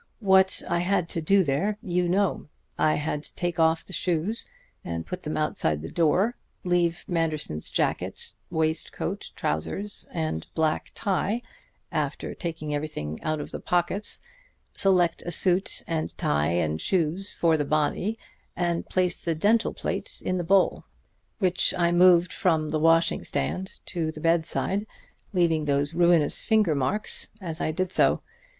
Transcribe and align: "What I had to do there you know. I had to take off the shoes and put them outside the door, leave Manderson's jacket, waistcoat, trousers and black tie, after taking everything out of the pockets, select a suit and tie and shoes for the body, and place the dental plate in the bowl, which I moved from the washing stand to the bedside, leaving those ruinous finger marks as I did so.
"What 0.19 0.63
I 0.67 0.79
had 0.79 1.07
to 1.09 1.21
do 1.21 1.43
there 1.43 1.77
you 1.83 2.09
know. 2.09 2.47
I 2.75 2.95
had 2.95 3.21
to 3.21 3.35
take 3.35 3.59
off 3.59 3.85
the 3.85 3.93
shoes 3.93 4.49
and 4.83 5.05
put 5.05 5.21
them 5.21 5.37
outside 5.37 5.83
the 5.83 5.91
door, 5.91 6.37
leave 6.63 7.05
Manderson's 7.07 7.69
jacket, 7.69 8.33
waistcoat, 8.49 9.29
trousers 9.35 10.07
and 10.11 10.47
black 10.55 10.91
tie, 10.95 11.43
after 11.91 12.33
taking 12.33 12.73
everything 12.73 13.21
out 13.21 13.39
of 13.39 13.51
the 13.51 13.59
pockets, 13.59 14.19
select 14.75 15.21
a 15.23 15.31
suit 15.31 15.83
and 15.85 16.17
tie 16.17 16.49
and 16.53 16.81
shoes 16.81 17.31
for 17.35 17.55
the 17.55 17.63
body, 17.63 18.17
and 18.55 18.89
place 18.89 19.19
the 19.19 19.35
dental 19.35 19.71
plate 19.71 20.19
in 20.25 20.39
the 20.39 20.43
bowl, 20.43 20.83
which 21.37 21.75
I 21.77 21.91
moved 21.91 22.33
from 22.33 22.71
the 22.71 22.79
washing 22.79 23.23
stand 23.23 23.73
to 23.93 24.11
the 24.11 24.19
bedside, 24.19 24.87
leaving 25.31 25.65
those 25.65 25.93
ruinous 25.93 26.41
finger 26.41 26.73
marks 26.73 27.27
as 27.39 27.61
I 27.61 27.69
did 27.71 27.91
so. 27.93 28.23